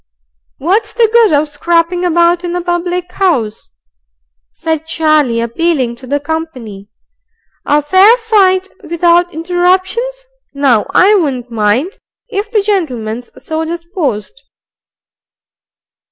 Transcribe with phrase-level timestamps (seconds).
[0.57, 3.69] "What's the good of scrapping about in a public house?"
[4.51, 6.89] said Charlie, appealing to the company.
[7.67, 10.25] "A fair fight without interruptions,
[10.55, 14.41] now, I WOULDN'T mind, if the gentleman's so disposed."